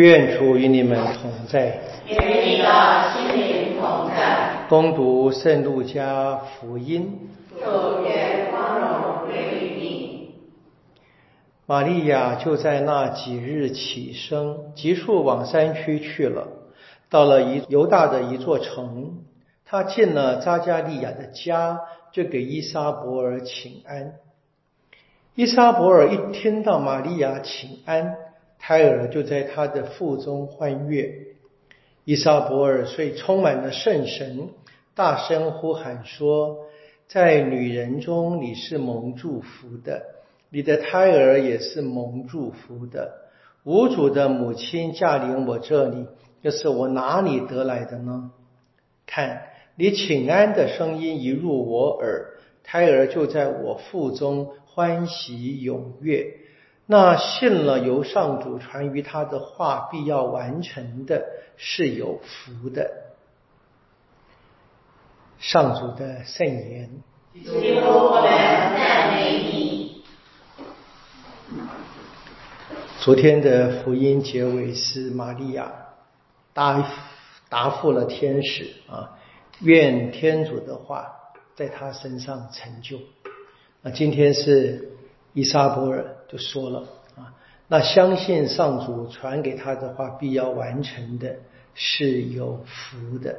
[0.00, 1.78] 愿主与你们同在。
[2.06, 4.64] 与你的心灵同在。
[4.66, 7.28] 攻读圣路加福音。
[7.50, 10.34] 主愿光荣归于你。
[11.66, 16.48] 玛利亚就在那几日起身，急速往山区去了。
[17.10, 19.18] 到了一犹大的一座城，
[19.66, 21.80] 他进了扎加利亚的家，
[22.10, 24.14] 就给伊莎伯尔请安。
[25.34, 28.16] 伊莎伯尔一听到玛利亚请安，
[28.60, 31.12] 胎儿就在他的腹中欢悦。
[32.04, 34.50] 伊莎伯尔遂充满了圣神，
[34.94, 36.58] 大声呼喊说
[37.08, 40.02] ：“在女人中你是蒙祝福的，
[40.50, 43.12] 你的胎儿也是蒙祝福的。
[43.64, 46.06] 无主的母亲驾临我这里。”
[46.42, 48.30] 这是我哪里得来的呢？
[49.04, 49.42] 看
[49.76, 56.32] 你请安的声音一入我耳，胎儿就在我腹中欢喜踊跃。
[56.90, 61.24] 那信了由上主传于他的话必要完成的，
[61.56, 62.90] 是有福的。
[65.38, 66.90] 上主的圣言。
[67.44, 68.28] 主我们
[68.76, 70.04] 赞美你。
[72.98, 75.70] 昨天的福音结尾是玛利亚。
[76.52, 76.90] 答
[77.48, 79.16] 答复了天使啊，
[79.60, 81.06] 愿天主的话
[81.54, 82.98] 在他身上成就。
[83.82, 84.89] 那今天是
[85.32, 86.80] 伊莎伯尔就说了
[87.16, 87.34] 啊，
[87.68, 91.36] 那相信上主传给他的话必要完成的，
[91.74, 93.36] 是有福的。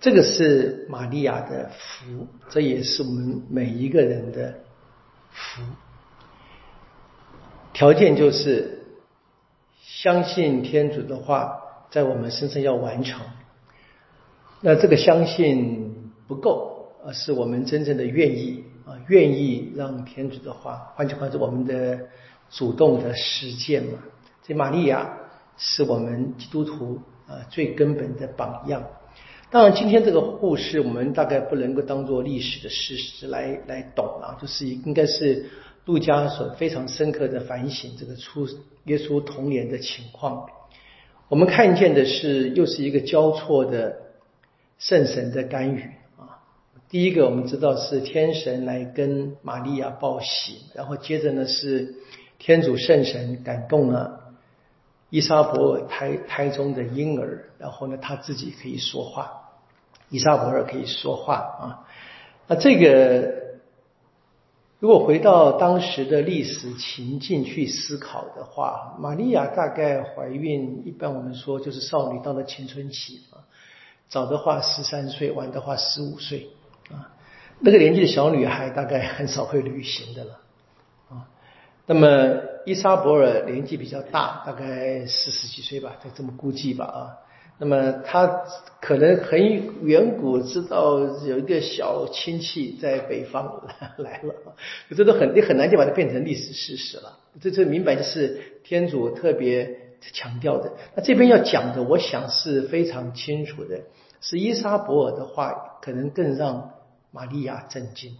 [0.00, 4.60] 这个是玛利亚的福，这也是我们每一个人的
[5.30, 5.62] 福。
[7.72, 8.84] 条件就是
[9.80, 11.58] 相信天主的话。
[11.90, 13.20] 在我们身上要完成，
[14.60, 18.64] 那这个相信不够，而是我们真正的愿意
[19.08, 21.98] 愿意让天主的话，换句话说，我们的
[22.50, 23.98] 主动的实践嘛。
[24.42, 25.18] 这玛利亚
[25.56, 28.82] 是我们基督徒啊最根本的榜样。
[29.50, 35.46] 当然，今天这个故事我们大概不能够当做历史的事实来来懂啊，就是应该是
[35.84, 38.46] 路加所非常深刻的反省这个出
[38.84, 40.46] 耶稣童年的情况。
[41.28, 43.96] 我们看见的是，又是一个交错的
[44.78, 45.84] 圣神的干预。
[46.90, 51.94] 第一个，我们知道是天神来跟玛利亚报喜，然后接着呢是
[52.38, 54.34] 天主圣神感动了
[55.08, 59.50] 伊莎伯尔胎胎中的婴儿，然后呢他自己可以说话，
[60.08, 61.86] 伊莎伯尔可以说话啊。
[62.48, 63.38] 那这个。
[64.80, 73.44] 如果回到当时的历史情境去思考的话，玛利亚大概怀孕，一般我们说就是少女到了青春期啊，
[74.08, 76.48] 早的话十三岁，晚的话十五岁
[76.92, 77.12] 啊，
[77.60, 80.40] 那个年纪的小女孩大概很少会旅行的了
[81.08, 81.28] 啊。
[81.86, 86.98] 那么伊莎伯尔年纪比较大，大概四十几岁吧，就这么估计吧啊。
[87.62, 88.42] 那么他
[88.80, 93.62] 可能很远古知道有一个小亲戚在北方
[93.98, 94.34] 来了，
[94.96, 97.18] 这都很你很难就把它变成历史事实了。
[97.38, 100.72] 这这明白就是天主特别强调的。
[100.94, 103.82] 那这边要讲的，我想是非常清楚的，
[104.22, 106.70] 是伊莎伯尔的话可能更让
[107.10, 108.16] 玛利亚震惊。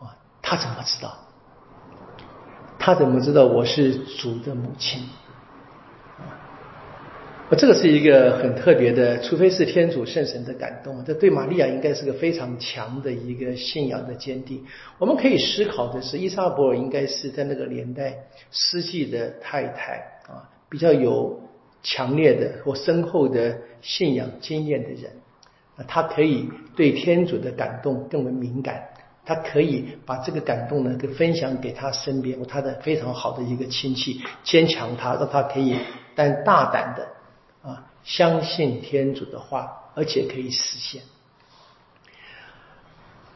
[0.00, 1.16] 啊，他怎么知道？
[2.78, 5.02] 他怎么知道我是主的母亲？
[6.20, 14.66] 啊这个是一个很特别的，除非是天主圣神的感动，这对玛利亚应该是个非常强的一个信仰的坚定。
[14.98, 21.40] 我们可以思考的是，伊莎伯尔应该是在那个年代实际的太太啊，比较有
[21.84, 25.12] 强烈的或深厚的信仰经验的人，
[25.84, 28.82] 他可以对天主的感动更为敏感，
[29.24, 35.76] 他可以把这个感动呢，给分享给他身边他的非常好的一个亲戚，坚强他，让他可以
[36.14, 37.08] 但大胆的。
[37.68, 41.02] 啊，相信天主的话，而且可以实现。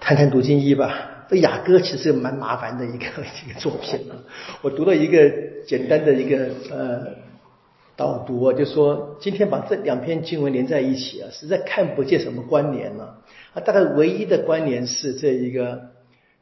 [0.00, 1.10] 谈谈读经一吧。
[1.28, 3.06] 这雅歌其实蛮麻烦的一个
[3.46, 4.16] 一个作品啊。
[4.62, 5.30] 我读了一个
[5.66, 7.06] 简单的一个呃
[7.96, 13.22] 导读啊，就说今天把这两篇经文连在一起啊，实在看不见什么关联了。
[13.52, 15.90] 啊，大概唯一的关联是这一个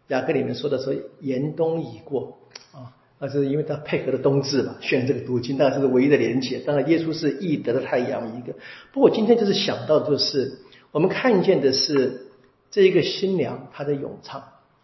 [0.08, 2.38] 雅各里面说的说严冬已过
[2.72, 2.96] 啊。
[3.18, 6.58] 那是因为他配合的冬至嘛，选这个读经，当然是唯一的连结。
[6.58, 8.52] 当然，耶稣是易得的太阳一个。
[8.92, 10.58] 不过今天就是想到，就是
[10.90, 12.32] 我们看见的是
[12.72, 14.40] 这一个新娘她的咏唱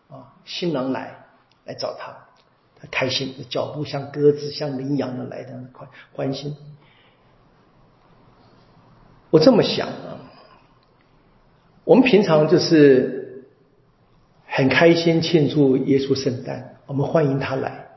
[0.08, 1.26] 啊，新郎来
[1.64, 2.27] 来找她，
[2.90, 6.56] 开心，脚步像鸽子，像羚羊的来的快欢心。
[9.30, 10.20] 我这么想啊，
[11.84, 13.44] 我们平常就是
[14.46, 17.88] 很开心庆祝耶稣圣诞，我们欢迎他来。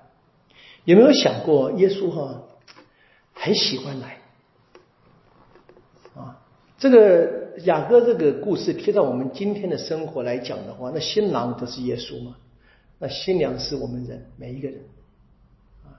[0.83, 2.41] 有没有想过，耶稣哈
[3.33, 4.17] 很喜欢来。
[6.15, 6.41] 啊，
[6.77, 12.35] 这个雅各这个故事贴到我们今天的生活来讲的话，那新郎就是耶稣嘛，
[13.01, 14.77] 那新娘是我们人每一个人。
[15.83, 15.97] 啊，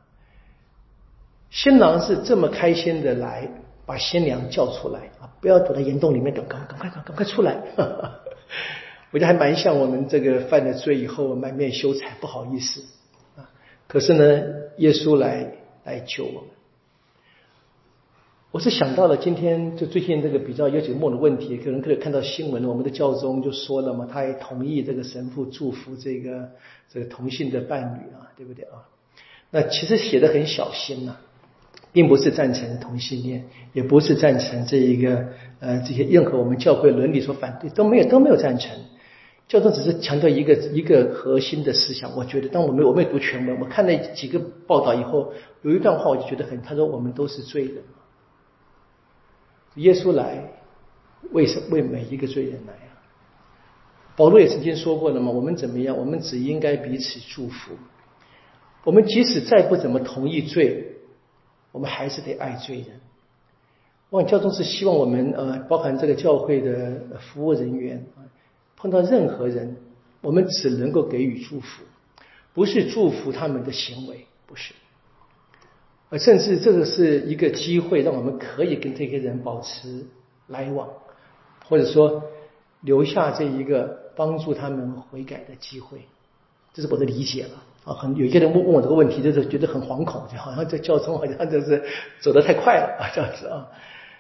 [1.50, 3.48] 新郎是这么开心的来
[3.84, 7.60] 把新娘叫出来啊，不要躲在岩洞里面等，赶赶快赶赶快出来。
[9.10, 12.84] 我觉得还蛮像我们这个犯了罪以后满面羞惭，不好意思
[13.36, 13.50] 啊。
[13.88, 14.24] 可是呢，
[14.78, 15.52] 耶稣来
[15.84, 16.50] 来救我们。
[18.52, 26.50] 我是想到了今天就最近这个比较有点梦的问题，可能可以看到新闻，我们的教宗就说了嘛，他也同意这个神父祝福这个
[26.92, 28.84] 这个同性的伴侣啊，对不对啊？
[29.50, 31.16] 那其实写的很小心呐，
[31.94, 35.28] 并不是赞成同性恋，也不是赞成这一个
[35.60, 38.78] 呃这些任何我们教会伦理所反对都没有都没有赞成。
[39.48, 45.32] 教宗只是强调一个一个核心的思想，我觉得当我们我没读全文，我看了几个报道以后，
[45.62, 47.76] 有一段话我就觉得很，他说我们都是罪人。
[49.76, 50.50] 耶稣来，
[51.30, 52.92] 为什为每一个罪人来啊？
[54.16, 55.96] 保罗也曾经说过了嘛，我们怎么样？
[55.96, 57.72] 我们只应该彼此祝福。
[58.84, 60.96] 我们即使再不怎么同意罪，
[61.70, 63.00] 我们还是得爱罪人。
[64.10, 68.04] 望教宗是希望我们呃，包含这个教会的服务人员，
[68.76, 69.76] 碰到任何人，
[70.20, 71.84] 我们只能够给予祝福，
[72.52, 74.74] 不是祝福他们的行为，不是。
[76.12, 80.04] 呃，甚至这个是一个机会，让我们可以跟这些人保持
[80.46, 80.86] 来往，
[81.66, 82.22] 或者说
[82.82, 86.00] 留下这一个帮助他们悔改的机会，
[86.74, 87.50] 这是我的理解了
[87.84, 87.94] 啊。
[87.94, 91.82] 很有些人问问我这个问题，就是觉得很惶恐，就好像这教宗好像就是
[92.20, 93.68] 走得太快了啊，这样子啊。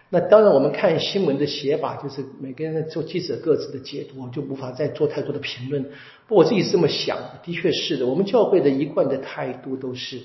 [0.08, 5.90] 那当然，我们看新闻的写法，就是每个人做记者各自的解读，就无法再做太多的评论。
[6.26, 10.22] 不，我自己是这么想，的确是的，我们教会的一贯的态度都是。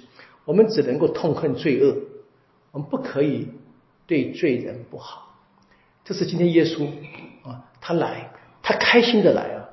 [0.47, 1.97] 我们只能够痛恨罪恶，
[2.71, 3.49] 我们不可以
[4.05, 5.35] 对罪人不好。
[6.05, 6.87] 这是今天耶稣
[7.43, 8.31] 啊，他来，
[8.63, 9.67] 他开心的来啊，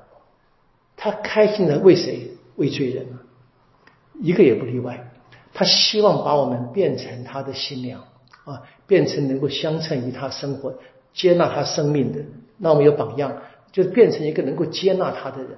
[0.97, 2.31] 他开心的为谁？
[2.57, 3.23] 为罪人啊，
[4.21, 5.11] 一个也不例外。
[5.53, 8.03] 他希望把我们变成他的新娘
[8.43, 10.77] 啊，变成能够相称于他生活、
[11.13, 12.19] 接纳他生命的。
[12.57, 13.41] 那我们有榜样，
[13.71, 15.51] 就变成一个能够接纳他的人。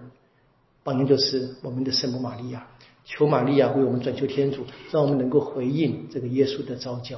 [0.84, 2.68] 榜样就是我们的圣母玛利亚。
[3.10, 7.18] 求玛利亚为我们转求天主，让我们能够回应这个耶稣的召叫。